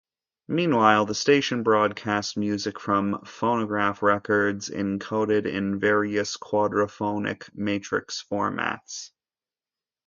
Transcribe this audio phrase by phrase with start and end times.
[0.47, 9.11] Meanwhile, the station broadcast music from phonograph records encoded in various quadraphonic matrix formats.